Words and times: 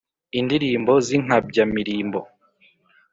indirimbo 0.39 0.93
z’inkabya-mirimbo 1.05 2.19